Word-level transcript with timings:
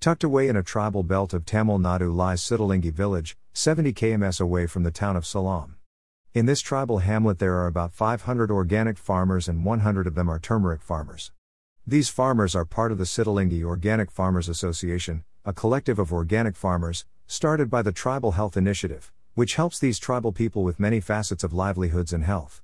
Tucked 0.00 0.22
away 0.22 0.46
in 0.46 0.54
a 0.54 0.62
tribal 0.62 1.02
belt 1.02 1.34
of 1.34 1.44
Tamil 1.44 1.80
Nadu 1.80 2.14
lies 2.14 2.40
Sittilingi 2.40 2.92
village, 2.92 3.36
70 3.52 3.92
kms 3.92 4.40
away 4.40 4.64
from 4.68 4.84
the 4.84 4.92
town 4.92 5.16
of 5.16 5.26
Salem. 5.26 5.74
In 6.32 6.46
this 6.46 6.60
tribal 6.60 6.98
hamlet, 6.98 7.40
there 7.40 7.56
are 7.56 7.66
about 7.66 7.92
500 7.92 8.48
organic 8.48 8.96
farmers 8.96 9.48
and 9.48 9.64
100 9.64 10.06
of 10.06 10.14
them 10.14 10.28
are 10.28 10.38
turmeric 10.38 10.82
farmers. 10.82 11.32
These 11.84 12.10
farmers 12.10 12.54
are 12.54 12.64
part 12.64 12.92
of 12.92 12.98
the 12.98 13.06
Sittilingi 13.06 13.64
Organic 13.64 14.12
Farmers 14.12 14.48
Association, 14.48 15.24
a 15.44 15.52
collective 15.52 15.98
of 15.98 16.12
organic 16.12 16.54
farmers, 16.54 17.04
started 17.26 17.68
by 17.68 17.82
the 17.82 17.90
Tribal 17.90 18.32
Health 18.32 18.56
Initiative, 18.56 19.10
which 19.34 19.56
helps 19.56 19.80
these 19.80 19.98
tribal 19.98 20.30
people 20.30 20.62
with 20.62 20.78
many 20.78 21.00
facets 21.00 21.42
of 21.42 21.52
livelihoods 21.52 22.12
and 22.12 22.22
health. 22.22 22.62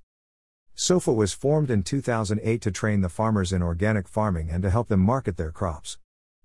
SOFA 0.76 1.12
was 1.12 1.32
formed 1.32 1.68
in 1.68 1.82
2008 1.82 2.62
to 2.62 2.70
train 2.70 3.00
the 3.00 3.08
farmers 3.08 3.52
in 3.52 3.60
organic 3.60 4.06
farming 4.06 4.50
and 4.50 4.62
to 4.62 4.70
help 4.70 4.86
them 4.86 5.00
market 5.00 5.36
their 5.36 5.50
crops. 5.50 5.98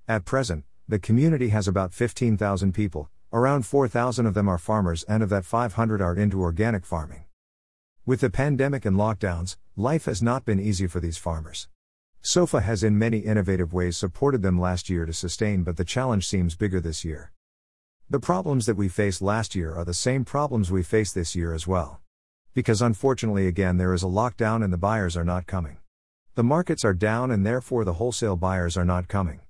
At 0.07 0.25
present, 0.25 0.65
the 0.89 0.97
community 0.97 1.49
has 1.49 1.67
about 1.67 1.93
15,000 1.93 2.73
people, 2.73 3.11
around 3.31 3.63
4,000 3.63 4.25
of 4.25 4.33
them 4.33 4.49
are 4.49 4.57
farmers, 4.57 5.03
and 5.03 5.21
of 5.21 5.29
that, 5.29 5.45
500 5.45 6.01
are 6.01 6.15
into 6.15 6.41
organic 6.41 6.83
farming. 6.83 7.25
With 8.07 8.21
the 8.21 8.31
pandemic 8.31 8.85
and 8.85 8.97
lockdowns, 8.97 9.55
life 9.75 10.05
has 10.05 10.23
not 10.23 10.45
been 10.45 10.59
easy 10.59 10.87
for 10.87 10.99
these 10.99 11.19
farmers. 11.19 11.67
SOFA 12.21 12.61
has 12.61 12.83
in 12.83 12.97
many 12.97 13.19
innovative 13.19 13.71
ways 13.71 13.97
supported 13.97 14.41
them 14.41 14.59
last 14.59 14.89
year 14.89 15.05
to 15.05 15.13
sustain, 15.13 15.61
but 15.61 15.77
the 15.77 15.85
challenge 15.85 16.27
seems 16.27 16.55
bigger 16.55 16.79
this 16.79 17.05
year. 17.05 17.33
The 18.09 18.19
problems 18.19 18.65
that 18.65 18.75
we 18.75 18.89
faced 18.89 19.21
last 19.21 19.53
year 19.53 19.75
are 19.75 19.85
the 19.85 19.93
same 19.93 20.25
problems 20.25 20.71
we 20.71 20.81
face 20.81 21.13
this 21.13 21.35
year 21.35 21.53
as 21.53 21.67
well. 21.67 22.01
Because 22.55 22.81
unfortunately, 22.81 23.45
again, 23.45 23.77
there 23.77 23.93
is 23.93 24.01
a 24.01 24.07
lockdown 24.07 24.63
and 24.63 24.73
the 24.73 24.77
buyers 24.77 25.15
are 25.15 25.23
not 25.23 25.45
coming. 25.45 25.77
The 26.33 26.43
markets 26.43 26.83
are 26.83 26.95
down 26.95 27.29
and 27.29 27.45
therefore 27.45 27.85
the 27.85 27.93
wholesale 27.93 28.35
buyers 28.35 28.75
are 28.75 28.85
not 28.85 29.07
coming. 29.07 29.41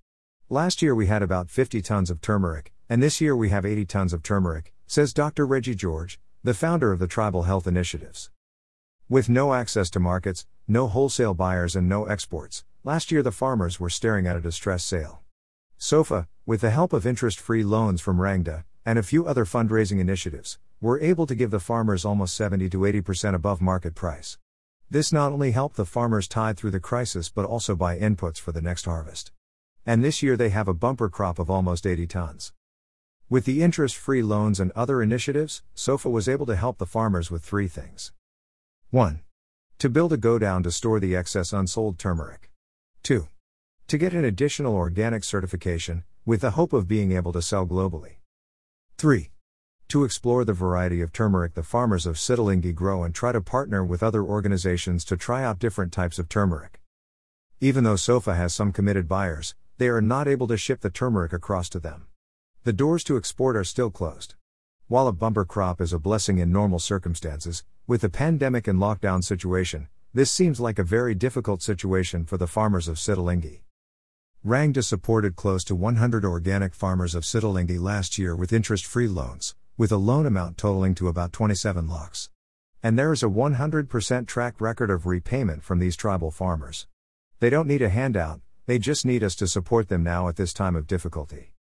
Last 0.52 0.82
year 0.82 0.96
we 0.96 1.06
had 1.06 1.22
about 1.22 1.52
50 1.52 1.80
tons 1.84 2.10
of 2.10 2.22
turmeric, 2.22 2.74
and 2.90 3.04
this 3.04 3.22
year 3.22 3.36
we 3.36 3.50
have 3.50 3.68
80 3.68 3.86
tons 3.86 4.14
of 4.14 4.24
turmeric, 4.24 4.74
says 4.88 5.14
Dr. 5.14 5.46
Regi 5.46 5.76
George, 5.76 6.20
the 6.44 6.56
founder 6.56 6.92
of 6.92 6.98
the 6.98 7.06
Tribal 7.06 7.44
Health 7.44 7.68
Initiatives. 7.68 8.32
With 9.08 9.30
no 9.30 9.54
access 9.54 9.92
to 9.92 10.00
markets, 10.00 10.48
no 10.68 10.88
wholesale 10.88 11.36
buyers, 11.36 11.76
and 11.76 11.88
no 11.88 12.06
exports, 12.06 12.66
last 12.84 13.12
year 13.12 13.22
the 13.22 13.32
farmers 13.32 13.80
were 13.80 13.92
staring 13.92 14.26
at 14.26 14.36
a 14.36 14.42
distress 14.42 14.84
sale. 14.84 15.22
SOFA, 15.78 16.28
with 16.48 16.62
the 16.62 16.72
help 16.72 16.94
of 16.94 17.06
interest 17.06 17.40
free 17.40 17.64
loans 17.64 18.02
from 18.02 18.20
Rang 18.20 18.42
De, 18.42 18.66
and 18.84 18.98
a 18.98 19.04
few 19.04 19.28
other 19.28 19.46
fundraising 19.46 20.00
initiatives, 20.00 20.58
were 20.82 21.00
able 21.00 21.28
to 21.28 21.36
give 21.36 21.52
the 21.52 21.60
farmers 21.60 22.06
almost 22.06 22.36
70 22.36 22.72
to 22.72 22.80
80% 22.80 23.36
above 23.36 23.62
market 23.62 23.94
price. 23.94 24.40
This 24.90 25.14
not 25.14 25.32
only 25.32 25.52
helped 25.52 25.76
the 25.76 25.86
farmers 25.86 26.28
tide 26.28 26.58
through 26.58 26.72
the 26.72 26.80
crisis 26.80 27.30
but 27.30 27.46
also 27.46 27.76
buy 27.76 28.00
inputs 28.00 28.40
for 28.40 28.52
the 28.52 28.64
next 28.64 28.86
harvest. 28.86 29.32
And 29.86 30.04
this 30.04 30.22
year 30.22 30.38
they 30.38 30.50
have 30.50 30.68
a 30.68 30.74
bumper 30.74 31.10
crop 31.10 31.40
of 31.40 31.50
almost 31.50 31.88
80 31.88 32.08
tons. 32.08 32.54
With 33.30 33.46
the 33.46 33.62
interest 33.62 33.96
free 33.96 34.24
loans 34.24 34.60
and 34.60 34.72
other 34.72 35.02
initiatives, 35.02 35.62
SOFA 35.76 36.10
was 36.10 36.28
able 36.28 36.46
to 36.48 36.56
help 36.56 36.78
the 36.78 36.86
farmers 36.86 37.30
with 37.30 37.44
three 37.44 37.68
things 37.68 38.12
1. 38.90 39.22
To 39.80 39.90
build 39.90 40.12
a 40.14 40.18
godown 40.18 40.64
to 40.64 40.72
store 40.72 41.00
the 41.00 41.16
excess 41.16 41.54
unsold 41.54 42.00
turmeric. 42.00 42.50
2. 43.04 43.28
To 43.88 43.98
get 43.98 44.14
an 44.14 44.26
additional 44.26 44.76
organic 44.76 45.24
certification, 45.24 46.04
with 46.26 46.42
the 46.42 46.52
hope 46.52 46.74
of 46.74 46.88
being 46.88 47.12
able 47.12 47.32
to 47.34 47.42
sell 47.42 47.66
globally. 47.66 48.18
3. 48.98 49.30
To 49.90 50.04
explore 50.04 50.46
the 50.46 50.54
variety 50.54 51.02
of 51.02 51.12
turmeric 51.12 51.54
the 51.54 51.64
farmers 51.64 52.06
of 52.06 52.16
Sittilingi 52.16 52.76
grow 52.76 53.04
and 53.04 53.16
try 53.16 53.32
to 53.32 53.42
partner 53.42 53.84
with 53.84 54.04
other 54.04 54.24
organizations 54.24 55.06
to 55.06 55.18
try 55.18 55.44
out 55.44 55.58
different 55.58 55.92
types 55.92 56.20
of 56.20 56.30
turmeric. 56.30 56.80
Even 57.62 57.84
though 57.84 57.96
SOFA 57.96 58.36
has 58.36 58.54
some 58.54 58.72
committed 58.72 59.08
buyers, 59.08 59.56
they 59.80 59.88
are 59.88 60.02
not 60.02 60.28
able 60.28 60.46
to 60.46 60.58
ship 60.58 60.82
the 60.82 60.90
turmeric 60.90 61.32
across 61.32 61.70
to 61.70 61.80
them. 61.80 62.06
The 62.66 62.74
doors 62.74 63.02
to 63.06 63.16
export 63.16 63.56
are 63.56 63.64
still 63.64 63.90
closed. 63.90 64.36
While 64.90 65.08
a 65.08 65.14
bumper 65.14 65.46
crop 65.46 65.80
is 65.80 65.94
a 65.94 66.00
blessing 66.00 66.38
in 66.38 66.52
normal 66.52 66.80
circumstances, 66.80 67.64
with 67.88 68.02
the 68.02 68.10
pandemic 68.10 68.68
and 68.68 68.78
lockdown 68.78 69.24
situation, 69.24 69.88
this 70.14 70.30
seems 70.30 70.60
like 70.60 70.80
a 70.80 70.84
very 70.84 71.16
difficult 71.16 71.62
situation 71.62 72.26
for 72.26 72.36
the 72.38 72.46
farmers 72.46 72.90
of 72.90 72.98
Sittilingi. 72.98 73.62
Rangda 74.46 74.84
supported 74.84 75.38
close 75.38 75.64
to 75.64 75.76
100 75.76 76.26
organic 76.26 76.74
farmers 76.74 77.16
of 77.16 77.24
Sittilingi 77.24 77.80
last 77.80 78.18
year 78.18 78.36
with 78.36 78.52
interest 78.52 78.86
free 78.86 79.08
loans, 79.08 79.56
with 79.78 79.94
a 79.94 79.98
loan 79.98 80.26
amount 80.26 80.58
totaling 80.58 80.94
to 80.96 81.08
about 81.08 81.32
27 81.32 81.88
lakhs. 81.88 82.30
And 82.84 83.00
there 83.00 83.14
is 83.14 83.24
a 83.24 83.28
100% 83.28 84.28
track 84.28 84.60
record 84.60 84.90
of 84.90 85.06
repayment 85.06 85.64
from 85.64 85.80
these 85.80 85.96
tribal 85.96 86.32
farmers. 86.32 86.86
They 87.40 87.50
don't 87.50 87.68
need 87.68 87.82
a 87.82 87.88
handout, 87.88 88.42
they 88.70 88.78
just 88.78 89.04
need 89.04 89.24
us 89.24 89.34
to 89.36 89.48
support 89.48 89.88
them 89.88 90.04
now 90.04 90.28
at 90.28 90.36
this 90.36 90.54
time 90.54 90.76
of 90.76 90.86
difficulty. 90.86 91.54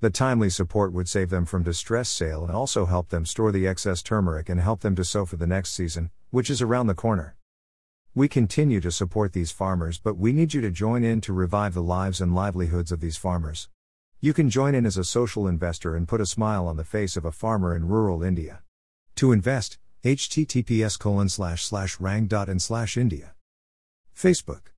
The 0.00 0.08
timely 0.08 0.48
support 0.48 0.90
would 0.94 1.06
save 1.06 1.28
them 1.28 1.44
from 1.44 1.62
distress 1.62 2.08
sale 2.08 2.44
and 2.44 2.52
also 2.52 2.86
help 2.86 3.10
them 3.10 3.26
store 3.26 3.52
the 3.52 3.66
excess 3.66 4.02
turmeric 4.02 4.48
and 4.48 4.58
help 4.58 4.80
them 4.80 4.96
to 4.96 5.04
sow 5.04 5.26
for 5.26 5.36
the 5.36 5.46
next 5.46 5.74
season, 5.74 6.10
which 6.30 6.48
is 6.48 6.62
around 6.62 6.86
the 6.86 6.94
corner. 6.94 7.36
We 8.14 8.26
continue 8.26 8.80
to 8.80 8.90
support 8.90 9.34
these 9.34 9.52
farmers, 9.52 9.98
but 9.98 10.16
we 10.16 10.32
need 10.32 10.54
you 10.54 10.62
to 10.62 10.70
join 10.70 11.04
in 11.04 11.20
to 11.20 11.34
revive 11.34 11.74
the 11.74 11.82
lives 11.82 12.22
and 12.22 12.34
livelihoods 12.34 12.90
of 12.90 13.00
these 13.00 13.18
farmers. 13.18 13.68
You 14.18 14.32
can 14.32 14.48
join 14.48 14.74
in 14.74 14.86
as 14.86 14.96
a 14.96 15.04
social 15.04 15.46
investor 15.46 15.94
and 15.94 16.08
put 16.08 16.22
a 16.22 16.26
smile 16.26 16.66
on 16.66 16.78
the 16.78 16.84
face 16.84 17.18
of 17.18 17.26
a 17.26 17.32
farmer 17.32 17.76
in 17.76 17.86
rural 17.86 18.22
India. 18.22 18.62
To 19.16 19.32
invest, 19.32 19.76
https 20.04 20.98
colon 20.98 21.28
slash 21.28 21.66
slash 21.66 22.00
rang.in 22.00 22.60
slash 22.60 22.96
India. 22.96 23.34
Facebook. 24.16 24.72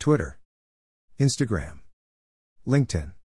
Twitter. 0.00 0.39
Instagram. 1.20 1.80
LinkedIn. 2.66 3.12